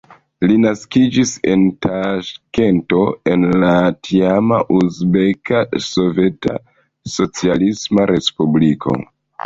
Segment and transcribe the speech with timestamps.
[0.47, 3.03] Li naskiĝis en Taŝkento,
[3.33, 3.71] en la
[4.09, 6.61] tiama Uzbeka Soveta
[7.21, 9.03] Socialisma Respubliko.